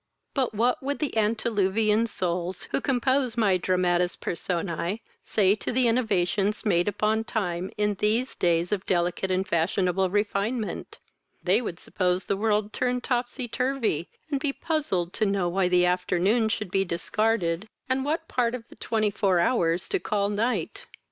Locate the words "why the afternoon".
15.47-16.49